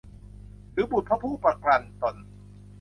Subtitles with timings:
[0.73, 2.15] หรือบุตรของผู้ประกันตน